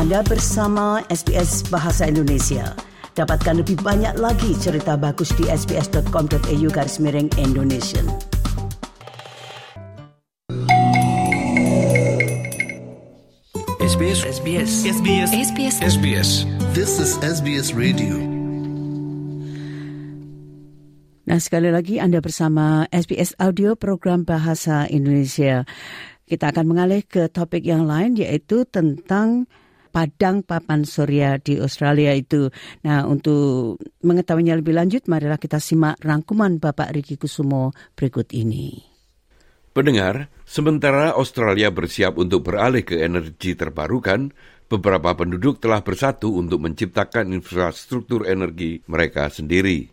Anda 0.00 0.24
bersama 0.24 1.04
SBS 1.12 1.68
Bahasa 1.68 2.08
Indonesia. 2.08 2.72
Dapatkan 3.12 3.60
lebih 3.60 3.84
banyak 3.84 4.16
lagi 4.16 4.56
cerita 4.56 4.96
bagus 4.96 5.28
di 5.36 5.44
sbs.com.au 5.44 6.68
garis 6.72 6.96
miring 7.04 7.28
Indonesia. 7.36 8.00
SBS 13.84 14.24
SBS 14.24 14.70
SBS 14.88 15.30
SBS 15.36 15.76
SBS 15.84 16.30
This 16.72 16.96
is 16.96 17.20
SBS 17.20 17.76
Radio. 17.76 18.16
Nah, 21.28 21.36
sekali 21.36 21.68
lagi 21.68 22.00
Anda 22.00 22.24
bersama 22.24 22.88
SBS 22.88 23.36
Audio 23.36 23.76
Program 23.76 24.24
Bahasa 24.24 24.88
Indonesia. 24.88 25.68
Kita 26.24 26.56
akan 26.56 26.72
mengalih 26.72 27.04
ke 27.04 27.28
topik 27.28 27.68
yang 27.68 27.84
lain 27.84 28.16
yaitu 28.16 28.64
tentang 28.64 29.44
padang 29.90 30.46
papan 30.46 30.86
surya 30.86 31.42
di 31.42 31.58
Australia 31.58 32.14
itu. 32.14 32.48
Nah, 32.86 33.04
untuk 33.10 33.82
mengetahuinya 34.06 34.56
lebih 34.56 34.78
lanjut, 34.78 35.04
marilah 35.10 35.36
kita 35.36 35.58
simak 35.58 35.98
rangkuman 36.00 36.62
Bapak 36.62 36.94
Riki 36.94 37.18
Kusumo 37.18 37.74
berikut 37.98 38.30
ini. 38.30 38.80
Pendengar, 39.70 40.30
sementara 40.42 41.14
Australia 41.14 41.70
bersiap 41.70 42.18
untuk 42.18 42.50
beralih 42.50 42.82
ke 42.82 43.02
energi 43.06 43.54
terbarukan, 43.54 44.34
beberapa 44.66 45.14
penduduk 45.14 45.62
telah 45.62 45.82
bersatu 45.82 46.34
untuk 46.38 46.62
menciptakan 46.62 47.34
infrastruktur 47.34 48.26
energi 48.26 48.82
mereka 48.90 49.30
sendiri. 49.30 49.90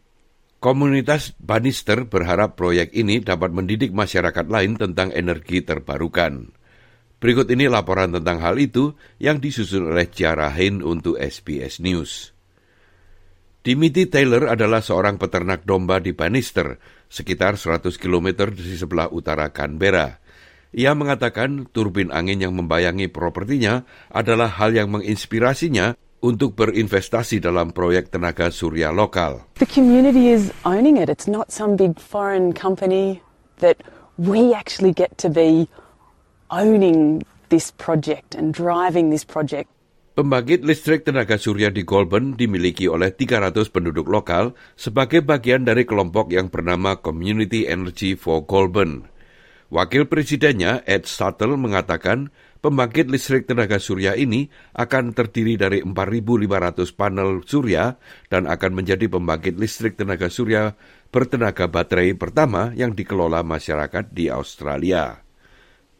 Komunitas 0.57 1.37
Bannister 1.37 2.09
berharap 2.09 2.57
proyek 2.57 2.89
ini 2.97 3.21
dapat 3.21 3.53
mendidik 3.53 3.93
masyarakat 3.93 4.49
lain 4.49 4.73
tentang 4.81 5.13
energi 5.13 5.61
terbarukan. 5.61 6.56
Berikut 7.17 7.49
ini 7.49 7.65
laporan 7.65 8.13
tentang 8.13 8.37
hal 8.45 8.61
itu 8.61 8.93
yang 9.17 9.41
disusun 9.41 9.89
oleh 9.89 10.05
Ciara 10.05 10.53
Hain 10.53 10.85
untuk 10.85 11.17
SBS 11.17 11.81
News. 11.81 12.29
Dimitri 13.65 14.05
Taylor 14.05 14.45
adalah 14.53 14.85
seorang 14.85 15.17
peternak 15.17 15.65
domba 15.65 15.97
di 15.97 16.13
Bannister, 16.13 16.77
sekitar 17.09 17.57
100 17.57 17.97
km 17.97 18.53
di 18.53 18.77
sebelah 18.77 19.09
utara 19.09 19.49
Canberra. 19.49 20.21
Ia 20.77 20.93
mengatakan 20.93 21.65
turbin 21.73 22.13
angin 22.13 22.37
yang 22.37 22.53
membayangi 22.53 23.09
propertinya 23.09 23.81
adalah 24.13 24.53
hal 24.53 24.77
yang 24.77 24.93
menginspirasinya 24.93 25.97
untuk 26.21 26.53
berinvestasi 26.53 27.41
dalam 27.41 27.73
proyek 27.73 28.13
tenaga 28.13 28.53
surya 28.53 28.93
lokal. 28.93 29.41
The 29.57 29.65
community 29.65 30.29
is 30.29 30.53
owning 30.69 31.01
it. 31.01 31.09
It's 31.09 31.25
not 31.25 31.49
some 31.49 31.73
big 31.73 31.97
foreign 31.97 32.53
company 32.53 33.25
that 33.57 33.81
we 34.21 34.53
actually 34.53 34.93
get 34.93 35.17
to 35.17 35.33
be 35.33 35.65
owning 36.49 37.23
this 37.49 37.71
project 37.75 38.35
and 38.35 38.55
driving 38.55 39.11
this 39.11 39.23
project. 39.23 39.71
Pembangkit 40.17 40.65
listrik 40.65 41.05
tenaga 41.05 41.37
surya 41.37 41.69
di 41.69 41.85
Goulburn 41.85 42.33
dimiliki 42.33 42.89
oleh 42.89 43.13
300 43.13 43.69
penduduk 43.69 44.09
lokal 44.09 44.57
sebagai 44.73 45.21
bagian 45.21 45.61
dari 45.61 45.85
kelompok 45.85 46.33
yang 46.33 46.49
bernama 46.49 46.97
Community 46.97 47.69
Energy 47.69 48.17
for 48.17 48.41
Goulburn. 48.41 49.05
Wakil 49.69 50.09
presidennya 50.09 50.81
Ed 50.89 51.05
Stuttle 51.05 51.59
mengatakan 51.59 52.33
pembangkit 52.65 53.11
listrik 53.13 53.45
tenaga 53.45 53.77
surya 53.77 54.17
ini 54.17 54.49
akan 54.73 55.13
terdiri 55.13 55.53
dari 55.59 55.85
4.500 55.85 56.97
panel 56.97 57.45
surya 57.45 57.99
dan 58.31 58.49
akan 58.49 58.71
menjadi 58.73 59.05
pembangkit 59.11 59.59
listrik 59.59 59.99
tenaga 60.01 60.33
surya 60.33 60.73
bertenaga 61.13 61.69
baterai 61.69 62.17
pertama 62.17 62.73
yang 62.73 62.95
dikelola 62.95 63.45
masyarakat 63.45 64.09
di 64.09 64.33
Australia. 64.33 65.26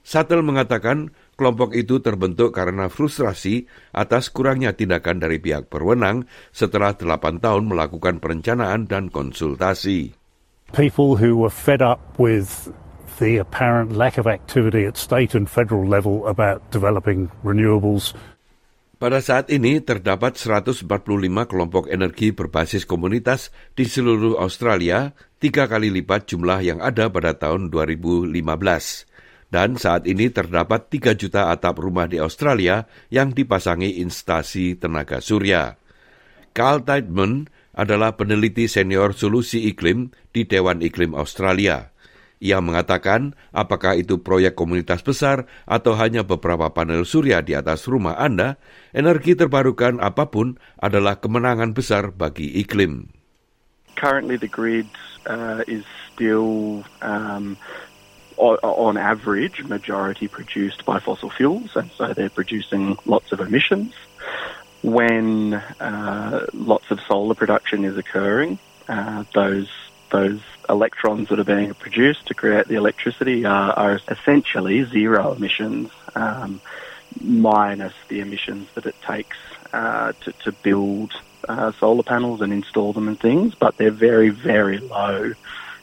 Sattel 0.07 0.39
mengatakan 0.39 1.11
kelompok 1.35 1.75
itu 1.75 1.99
terbentuk 1.99 2.55
karena 2.55 2.87
frustrasi 2.87 3.67
atas 3.91 4.31
kurangnya 4.31 4.71
tindakan 4.71 5.19
dari 5.19 5.43
pihak 5.43 5.67
berwenang 5.67 6.23
setelah 6.55 6.95
8 6.95 7.43
tahun 7.43 7.67
melakukan 7.67 8.23
perencanaan 8.23 8.87
dan 8.87 9.11
konsultasi. 9.11 10.15
people 10.73 11.15
who 11.15 11.37
were 11.37 11.53
fed 11.53 11.81
up 11.81 12.19
with 12.19 12.71
the 13.19 13.37
apparent 13.37 13.95
lack 13.95 14.17
of 14.17 14.27
activity 14.27 14.85
at 14.85 14.97
state 14.97 15.33
and 15.33 15.49
federal 15.49 15.87
level 15.87 16.27
about 16.27 16.61
developing 16.71 17.31
renewables. 17.43 18.13
Pada 18.97 19.21
saat 19.21 19.53
ini 19.53 19.77
terdapat 19.77 20.41
145 20.41 20.89
kelompok 21.45 21.85
energi 21.85 22.33
berbasis 22.33 22.81
komunitas 22.89 23.53
di 23.77 23.85
seluruh 23.85 24.41
Australia, 24.41 25.13
tiga 25.37 25.69
kali 25.69 25.93
lipat 25.93 26.33
jumlah 26.33 26.65
yang 26.65 26.79
ada 26.81 27.05
pada 27.05 27.37
tahun 27.37 27.69
2015. 27.69 28.33
Dan 29.47 29.79
saat 29.79 30.03
ini 30.03 30.27
terdapat 30.27 30.91
3 30.91 31.15
juta 31.15 31.49
atap 31.51 31.79
rumah 31.79 32.05
di 32.05 32.19
Australia 32.19 32.83
yang 33.07 33.31
dipasangi 33.31 34.03
instasi 34.03 34.75
tenaga 34.75 35.23
surya. 35.23 35.79
Carl 36.51 36.83
Tideman 36.83 37.47
adalah 37.71 38.19
peneliti 38.19 38.67
senior 38.67 39.15
solusi 39.15 39.69
iklim 39.71 40.11
di 40.35 40.43
Dewan 40.43 40.83
Iklim 40.83 41.15
Australia. 41.15 41.95
Ia 42.37 42.61
mengatakan 42.61 43.33
apakah 43.49 43.97
itu 43.97 44.21
proyek 44.21 44.53
komunitas 44.53 45.01
besar 45.01 45.49
atau 45.65 45.97
hanya 45.97 46.21
beberapa 46.21 46.69
panel 46.69 47.07
surya 47.07 47.41
di 47.41 47.57
atas 47.57 47.89
rumah 47.89 48.19
Anda, 48.19 48.61
energi 48.93 49.33
terbarukan 49.33 49.97
apa 50.03 50.29
pun 50.29 50.61
adalah 50.77 51.17
kemenangan 51.17 51.73
besar 51.73 52.13
bagi 52.13 52.61
iklim. 52.61 53.17
currently 53.97 54.37
the 54.37 54.47
grid 54.47 54.87
uh, 55.25 55.65
is 55.67 55.83
still 56.13 56.85
um, 57.01 57.57
on 58.37 58.97
average 58.97 59.63
majority 59.63 60.27
produced 60.27 60.85
by 60.85 60.99
fossil 60.99 61.29
fuels 61.29 61.75
and 61.75 61.91
so 61.91 62.13
they're 62.13 62.29
producing 62.29 62.97
lots 63.05 63.31
of 63.31 63.39
emissions 63.39 63.93
when 64.83 65.55
uh, 65.55 66.45
lots 66.53 66.91
of 66.91 66.99
solar 67.07 67.35
production 67.35 67.83
is 67.83 67.97
occurring 67.97 68.59
uh, 68.87 69.23
those 69.33 69.69
those 70.09 70.39
electrons 70.69 71.29
that 71.29 71.39
are 71.39 71.43
being 71.43 71.73
produced 71.73 72.27
to 72.27 72.33
create 72.33 72.67
the 72.67 72.75
electricity 72.75 73.45
are, 73.45 73.71
are 73.73 73.99
essentially 74.07 74.83
zero 74.85 75.33
emissions 75.33 75.89
um, 76.15 76.61
minus 77.21 77.93
the 78.07 78.19
emissions 78.19 78.67
that 78.75 78.85
it 78.85 78.95
takes 79.01 79.37
uh, 79.73 80.13
to, 80.21 80.31
to 80.31 80.51
build 80.51 81.13
uh, 81.47 81.71
solar 81.73 82.03
panels 82.03 82.41
and 82.41 82.51
install 82.51 82.93
them 82.93 83.07
and 83.07 83.19
things, 83.19 83.55
but 83.55 83.77
they're 83.77 83.91
very, 83.91 84.29
very 84.29 84.79
low 84.79 85.33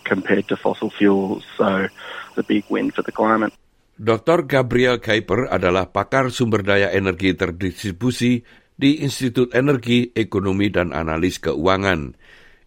compared 0.05 0.49
to 0.49 0.57
fossil 0.57 0.91
fuels. 0.91 1.45
So 1.57 1.89
it's 2.35 2.43
a 2.43 2.47
big 2.47 2.67
win 2.67 2.91
for 2.91 3.07
the 3.07 3.15
climate. 3.15 3.55
Dr. 3.95 4.43
Gabriel 4.43 4.99
Kuiper 4.99 5.47
adalah 5.47 5.87
pakar 5.87 6.35
sumber 6.35 6.67
daya 6.67 6.91
energi 6.91 7.39
terdistribusi 7.39 8.43
di 8.75 9.07
Institut 9.07 9.55
Energi, 9.55 10.11
Ekonomi, 10.11 10.67
dan 10.67 10.91
Analis 10.91 11.39
Keuangan. 11.39 12.19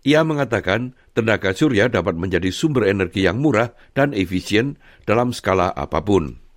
Ia 0.07 0.23
mengatakan 0.23 0.95
tenaga 1.11 1.51
surya 1.51 1.91
dapat 1.91 2.15
menjadi 2.15 2.47
sumber 2.47 2.87
energi 2.87 3.27
yang 3.27 3.43
murah 3.43 3.75
dan 3.91 4.15
efisien 4.15 4.79
dalam 5.03 5.35
skala 5.35 5.67
apa 5.75 5.99
pun. 5.99 6.47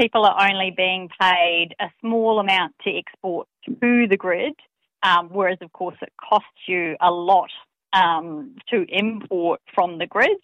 people 0.00 0.24
are 0.24 0.48
only 0.48 0.72
being 0.74 1.08
paid 1.20 1.74
a 1.80 1.88
small 2.00 2.38
amount 2.40 2.74
to 2.84 2.90
export 2.90 3.46
to 3.66 4.06
the 4.08 4.16
grid, 4.16 4.54
um, 5.02 5.28
whereas 5.28 5.58
of 5.60 5.72
course 5.72 5.96
it 6.00 6.12
costs 6.16 6.62
you 6.66 6.96
a 7.00 7.10
lot 7.10 7.50
um, 7.92 8.56
to 8.70 8.86
import 8.88 9.60
from 9.74 9.98
the 9.98 10.06
grid. 10.06 10.38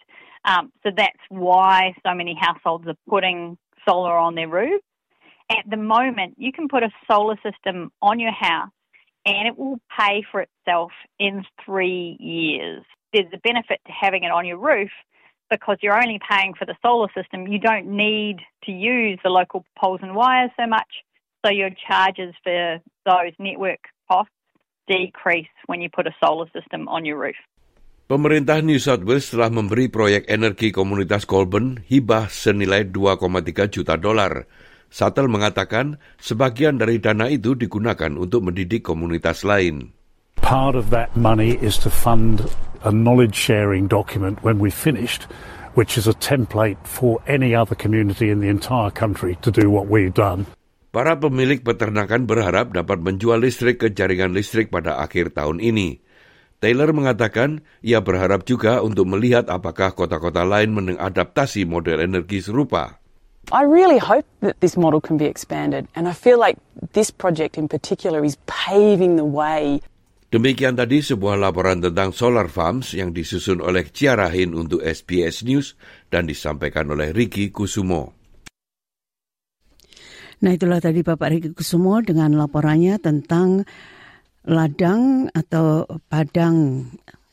Um, 0.46 0.72
so 0.84 0.90
that's 0.96 1.18
why 1.28 1.94
so 2.06 2.14
many 2.14 2.38
households 2.40 2.86
are 2.86 2.94
putting 3.08 3.58
solar 3.86 4.16
on 4.16 4.36
their 4.36 4.48
roofs. 4.48 4.84
At 5.50 5.68
the 5.68 5.76
moment, 5.76 6.34
you 6.38 6.52
can 6.52 6.68
put 6.68 6.82
a 6.82 6.90
solar 7.10 7.36
system 7.42 7.90
on 8.00 8.20
your 8.20 8.32
house 8.32 8.70
and 9.24 9.48
it 9.48 9.58
will 9.58 9.80
pay 9.98 10.24
for 10.30 10.40
itself 10.40 10.92
in 11.18 11.44
three 11.64 12.16
years. 12.20 12.84
There's 13.12 13.32
a 13.32 13.38
benefit 13.38 13.80
to 13.86 13.92
having 13.92 14.22
it 14.22 14.30
on 14.30 14.46
your 14.46 14.58
roof 14.58 14.90
because 15.50 15.78
you're 15.82 16.00
only 16.00 16.20
paying 16.30 16.54
for 16.54 16.64
the 16.64 16.76
solar 16.82 17.08
system. 17.16 17.46
You 17.48 17.58
don't 17.58 17.86
need 17.88 18.38
to 18.64 18.72
use 18.72 19.18
the 19.22 19.30
local 19.30 19.64
poles 19.78 20.00
and 20.02 20.14
wires 20.14 20.50
so 20.58 20.66
much, 20.66 20.88
so 21.44 21.52
your 21.52 21.70
charges 21.88 22.34
for 22.42 22.78
those 23.04 23.32
network 23.38 23.80
costs 24.10 24.32
decrease 24.88 25.48
when 25.66 25.80
you 25.80 25.88
put 25.90 26.06
a 26.06 26.14
solar 26.22 26.46
system 26.52 26.88
on 26.88 27.04
your 27.04 27.18
roof. 27.18 27.36
Pemerintah 28.06 28.62
New 28.62 28.78
South 28.78 29.02
Wales 29.02 29.34
telah 29.34 29.50
memberi 29.50 29.90
proyek 29.90 30.30
energi 30.30 30.70
komunitas 30.70 31.26
Colburn 31.26 31.82
hibah 31.90 32.30
senilai 32.30 32.86
2,3 32.86 33.66
juta 33.66 33.98
dolar. 33.98 34.46
Sattel 34.86 35.26
mengatakan 35.26 35.98
sebagian 36.14 36.78
dari 36.78 37.02
dana 37.02 37.26
itu 37.26 37.58
digunakan 37.58 38.14
untuk 38.14 38.46
mendidik 38.46 38.86
komunitas 38.86 39.42
lain. 39.42 39.90
Part 40.38 40.78
of 40.78 40.94
that 40.94 41.18
money 41.18 41.58
is 41.58 41.82
to 41.82 41.90
fund 41.90 42.46
a 42.86 42.94
knowledge 42.94 43.34
sharing 43.34 43.90
document 43.90 44.38
when 44.46 44.62
we've 44.62 44.70
finished, 44.70 45.26
which 45.74 45.98
is 45.98 46.06
a 46.06 46.14
template 46.14 46.78
for 46.86 47.18
any 47.26 47.58
other 47.58 47.74
community 47.74 48.30
in 48.30 48.38
the 48.38 48.46
entire 48.46 48.94
country 48.94 49.34
to 49.42 49.50
do 49.50 49.66
what 49.66 49.90
we've 49.90 50.14
done. 50.14 50.46
Para 50.94 51.18
pemilik 51.18 51.58
peternakan 51.58 52.30
berharap 52.30 52.70
dapat 52.70 53.02
menjual 53.02 53.42
listrik 53.42 53.82
ke 53.82 53.90
jaringan 53.90 54.30
listrik 54.30 54.70
pada 54.70 55.02
akhir 55.02 55.34
tahun 55.34 55.58
ini. 55.58 56.05
Taylor 56.66 56.90
mengatakan 56.90 57.62
ia 57.78 58.02
berharap 58.02 58.42
juga 58.42 58.82
untuk 58.82 59.06
melihat 59.06 59.46
apakah 59.46 59.94
kota-kota 59.94 60.42
lain 60.42 60.74
mengadaptasi 60.74 61.62
model 61.62 62.02
energi 62.02 62.42
serupa. 62.42 62.98
I 63.54 63.62
really 63.62 64.02
hope 64.02 64.26
that 64.42 64.58
this 64.58 64.74
model 64.74 64.98
can 64.98 65.14
be 65.14 65.30
expanded, 65.30 65.86
and 65.94 66.10
I 66.10 66.14
feel 66.18 66.42
like 66.42 66.58
this 66.98 67.14
project 67.14 67.54
in 67.54 67.70
particular 67.70 68.26
is 68.26 68.34
paving 68.50 69.14
the 69.14 69.22
way. 69.22 69.78
Demikian 70.34 70.74
tadi 70.74 71.06
sebuah 71.06 71.38
laporan 71.38 71.78
tentang 71.78 72.10
solar 72.10 72.50
farms 72.50 72.90
yang 72.98 73.14
disusun 73.14 73.62
oleh 73.62 73.86
Ciara 73.94 74.26
Hin 74.26 74.50
untuk 74.50 74.82
SBS 74.82 75.46
News 75.46 75.78
dan 76.10 76.26
disampaikan 76.26 76.90
oleh 76.90 77.14
Ricky 77.14 77.54
Kusumo. 77.54 78.10
Nah 80.42 80.50
itulah 80.50 80.82
tadi 80.82 81.06
Bapak 81.06 81.30
Ricky 81.30 81.50
Kusumo 81.54 82.02
dengan 82.02 82.34
laporannya 82.34 82.98
tentang 82.98 83.62
ladang 84.46 85.26
atau 85.34 85.84
padang 86.06 86.86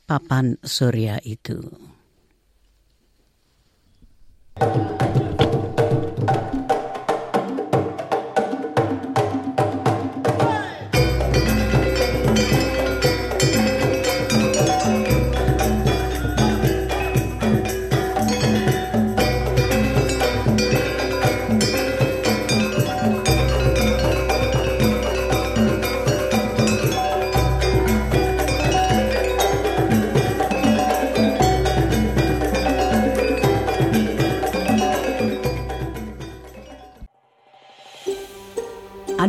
papan 0.09 0.57
surya 0.65 1.21
itu. 1.21 1.61